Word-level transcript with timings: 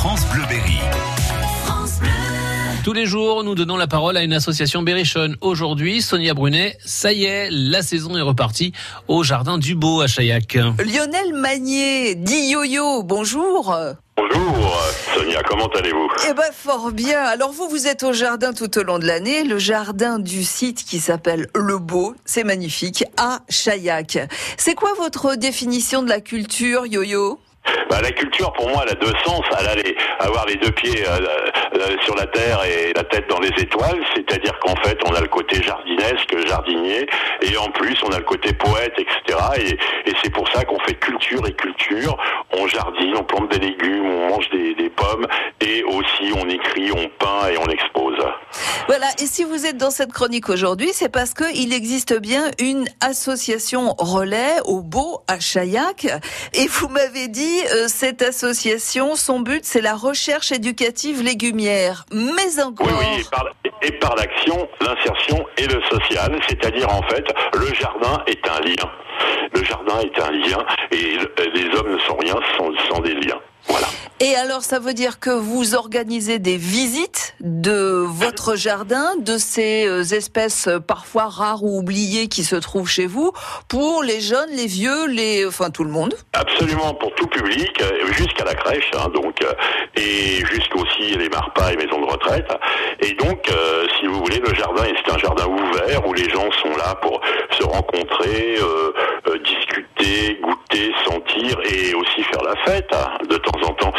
France 0.00 0.24
Bleu 0.32 0.42
Berry. 0.48 0.78
Tous 2.82 2.94
les 2.94 3.04
jours, 3.04 3.44
nous 3.44 3.54
donnons 3.54 3.76
la 3.76 3.86
parole 3.86 4.16
à 4.16 4.22
une 4.22 4.32
association 4.32 4.80
berrichonne. 4.80 5.36
Aujourd'hui, 5.42 6.00
Sonia 6.00 6.32
Brunet, 6.32 6.78
ça 6.82 7.12
y 7.12 7.24
est, 7.24 7.50
la 7.50 7.82
saison 7.82 8.16
est 8.16 8.22
repartie 8.22 8.72
au 9.08 9.24
Jardin 9.24 9.58
du 9.58 9.74
Beau 9.74 10.00
à 10.00 10.06
Chaillac. 10.06 10.54
Lionel 10.54 11.34
Magnier, 11.34 12.14
dit 12.14 12.48
Yo-Yo, 12.48 13.02
bonjour. 13.02 13.76
Bonjour 14.16 14.82
Sonia, 15.14 15.42
comment 15.42 15.68
allez-vous? 15.68 16.08
Eh 16.30 16.32
ben 16.32 16.50
fort 16.50 16.92
bien. 16.92 17.20
Alors 17.20 17.52
vous, 17.52 17.68
vous 17.68 17.86
êtes 17.86 18.02
au 18.02 18.14
jardin 18.14 18.54
tout 18.54 18.78
au 18.78 18.82
long 18.82 18.98
de 18.98 19.06
l'année, 19.06 19.44
le 19.44 19.58
jardin 19.58 20.18
du 20.18 20.44
site 20.44 20.82
qui 20.82 20.98
s'appelle 20.98 21.48
Le 21.54 21.76
Beau, 21.76 22.14
c'est 22.24 22.44
magnifique, 22.44 23.04
à 23.18 23.40
Chaillac. 23.50 24.18
C'est 24.56 24.74
quoi 24.74 24.94
votre 24.96 25.34
définition 25.36 26.02
de 26.02 26.08
la 26.08 26.22
culture, 26.22 26.86
Yo-Yo? 26.86 27.38
Bah, 27.88 28.00
La 28.02 28.10
culture, 28.12 28.52
pour 28.52 28.68
moi, 28.68 28.82
elle 28.84 28.92
a 28.92 28.94
deux 28.94 29.12
sens. 29.24 29.42
Elle 29.58 29.68
a 29.68 29.74
les, 29.74 29.96
avoir 30.18 30.46
les 30.46 30.56
deux 30.56 30.70
pieds 30.72 31.04
euh, 31.06 31.18
euh, 31.74 31.96
sur 32.04 32.14
la 32.16 32.26
terre 32.26 32.62
et 32.64 32.92
la 32.94 33.04
tête 33.04 33.28
dans 33.28 33.40
les 33.40 33.48
étoiles, 33.48 34.00
c'est-à-dire 34.14 34.58
qu'en 34.60 34.76
fait, 34.82 34.98
on 35.06 35.14
a 35.14 35.20
le 35.20 35.28
côté 35.28 35.62
jardinesque, 35.62 36.46
jardinier, 36.46 37.06
et 37.42 37.56
en 37.56 37.70
plus, 37.70 37.96
on 38.02 38.12
a 38.12 38.18
le 38.18 38.24
côté 38.24 38.52
poète, 38.52 38.94
etc. 38.98 39.38
Et, 39.58 39.78
c'est 40.22 40.30
pour 40.30 40.48
ça 40.52 40.64
qu'on 40.64 40.78
fait 40.80 40.94
culture 40.94 41.46
et 41.46 41.52
culture. 41.52 42.16
On 42.52 42.66
jardine, 42.66 43.16
on 43.16 43.24
plante 43.24 43.50
des 43.50 43.58
légumes, 43.58 44.04
on 44.04 44.28
mange 44.28 44.50
des 44.50 44.90
pommes, 44.90 45.26
et 45.60 45.82
aussi 45.84 46.32
on 46.36 46.48
écrit, 46.48 46.92
on 46.92 47.08
peint 47.18 47.48
et 47.48 47.56
on 47.56 47.66
expose. 47.66 48.18
Voilà, 48.90 49.06
et 49.22 49.26
si 49.26 49.44
vous 49.44 49.66
êtes 49.66 49.76
dans 49.76 49.92
cette 49.92 50.12
chronique 50.12 50.48
aujourd'hui, 50.48 50.90
c'est 50.92 51.08
parce 51.08 51.32
qu'il 51.32 51.72
existe 51.72 52.18
bien 52.18 52.50
une 52.58 52.88
association 53.00 53.94
relais 53.98 54.56
au 54.64 54.80
Beau 54.80 55.22
à 55.28 55.38
Chaillac. 55.38 56.08
Et 56.54 56.66
vous 56.66 56.88
m'avez 56.88 57.28
dit, 57.28 57.60
euh, 57.72 57.86
cette 57.86 58.20
association, 58.20 59.14
son 59.14 59.38
but, 59.38 59.64
c'est 59.64 59.80
la 59.80 59.94
recherche 59.94 60.50
éducative 60.50 61.22
légumière. 61.22 62.04
Mais 62.12 62.60
encore... 62.60 62.88
Oui, 62.88 62.94
oui, 62.98 63.20
et 63.20 63.30
par, 63.30 63.44
et 63.80 63.92
par 64.00 64.16
l'action, 64.16 64.68
l'insertion 64.80 65.46
et 65.56 65.68
le 65.68 65.80
social, 65.88 66.36
c'est-à-dire 66.48 66.92
en 66.92 67.02
fait, 67.02 67.24
le 67.54 67.72
jardin 67.72 68.24
est 68.26 68.44
un 68.48 68.58
lien. 68.58 68.90
Le 69.54 69.62
jardin 69.62 70.00
est 70.00 70.20
un 70.20 70.32
lien, 70.32 70.66
et 70.90 71.16
les 71.54 71.78
hommes 71.78 71.92
ne 71.92 71.98
sont 72.00 72.16
rien 72.16 72.34
sans 72.88 72.98
des 73.02 73.14
liens. 73.14 73.38
Voilà. 73.68 73.86
Et 74.22 74.36
alors, 74.36 74.60
ça 74.60 74.78
veut 74.78 74.92
dire 74.92 75.18
que 75.18 75.30
vous 75.30 75.74
organisez 75.74 76.38
des 76.38 76.58
visites 76.58 77.34
de 77.40 78.04
votre 78.06 78.54
jardin, 78.54 79.16
de 79.18 79.38
ces 79.38 79.86
euh, 79.86 80.02
espèces 80.02 80.68
euh, 80.68 80.78
parfois 80.78 81.24
rares 81.24 81.64
ou 81.64 81.78
oubliées 81.78 82.28
qui 82.28 82.44
se 82.44 82.56
trouvent 82.56 82.86
chez 82.86 83.06
vous, 83.06 83.32
pour 83.66 84.02
les 84.02 84.20
jeunes, 84.20 84.50
les 84.50 84.66
vieux, 84.66 85.06
les, 85.06 85.46
enfin 85.46 85.70
tout 85.70 85.84
le 85.84 85.90
monde? 85.90 86.12
Absolument, 86.34 86.92
pour 86.92 87.14
tout 87.14 87.28
public, 87.28 87.70
euh, 87.80 88.12
jusqu'à 88.12 88.44
la 88.44 88.54
crèche, 88.54 88.90
hein, 88.94 89.08
donc, 89.14 89.42
et 89.96 90.44
jusqu'aussi 90.44 91.16
les 91.16 91.30
marpas 91.30 91.72
et 91.72 91.76
maisons 91.76 92.02
de 92.02 92.12
retraite. 92.12 92.48
Et 93.00 93.14
donc, 93.14 93.50
si 93.98 94.06
vous 94.06 94.18
voulez, 94.18 94.38
le 94.38 94.54
jardin, 94.54 94.82
c'est 94.84 95.12
un 95.14 95.18
jardin 95.18 95.46
ouvert 95.46 96.06
où 96.06 96.12
les 96.12 96.28
gens 96.28 96.50
sont 96.62 96.76
là 96.76 96.94
pour 96.96 97.20
se 97.58 97.64
rencontrer, 97.64 98.58
discuter, 99.44 100.38
goûter, 100.42 100.92
sentir 101.06 101.58
et 101.64 101.94
aussi 101.94 102.22
faire 102.24 102.42
la 102.42 102.56
fête 102.64 102.88
hein, 102.92 103.18
de 103.28 103.36
temps 103.36 103.60
en 103.62 103.72
temps, 103.74 103.89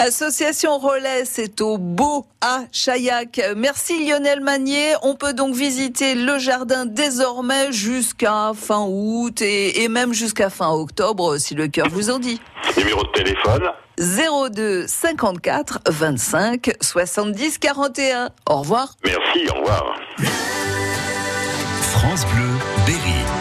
Association 0.00 0.78
Relais, 0.78 1.26
c'est 1.26 1.60
au 1.60 1.76
Beau 1.76 2.24
à 2.40 2.60
Chaillac. 2.72 3.38
Merci 3.54 4.06
Lionel 4.08 4.40
Magnier. 4.40 4.94
On 5.02 5.14
peut 5.14 5.34
donc 5.34 5.54
visiter 5.54 6.14
le 6.14 6.38
jardin 6.38 6.86
désormais 6.86 7.70
jusqu'à 7.70 8.52
fin 8.54 8.86
août 8.88 9.42
et, 9.42 9.82
et 9.82 9.88
même 9.88 10.14
jusqu'à 10.14 10.48
fin 10.48 10.70
octobre 10.70 11.36
si 11.36 11.54
le 11.54 11.68
cœur 11.68 11.88
vous 11.90 12.08
en 12.08 12.18
dit. 12.18 12.40
Numéro 12.78 13.02
de 13.02 13.10
téléphone 13.10 13.70
02 13.98 14.86
54 14.86 15.80
25 15.86 16.70
70 16.80 17.58
41. 17.58 18.30
Au 18.48 18.56
revoir. 18.60 18.94
Merci, 19.04 19.48
au 19.50 19.58
revoir. 19.60 20.00
France 21.80 22.24
Bleu 22.24 22.48
Berry. 22.86 23.39